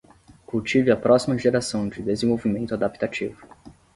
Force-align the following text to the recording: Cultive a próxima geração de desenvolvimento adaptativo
Cultive 0.47 0.89
a 0.89 0.97
próxima 0.97 1.37
geração 1.37 1.87
de 1.87 2.01
desenvolvimento 2.01 2.73
adaptativo 2.73 3.45